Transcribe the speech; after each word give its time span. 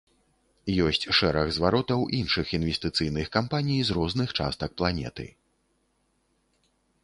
Ёсць 0.85 1.03
шэраг 1.17 1.51
зваротаў 1.57 2.07
іншых 2.21 2.55
інвестыцыйных 2.59 3.27
кампаній 3.37 3.81
з 3.91 4.01
розных 4.01 4.29
частак 4.43 4.69
планеты. 4.83 5.29